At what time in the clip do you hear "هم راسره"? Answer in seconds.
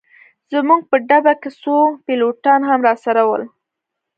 2.69-3.21